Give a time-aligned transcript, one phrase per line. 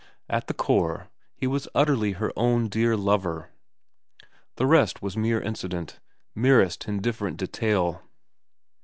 [0.27, 3.51] At the core he was utterly her own dear lover.
[4.55, 5.99] The rest was mere incident,
[6.33, 8.01] merest indifferent detail.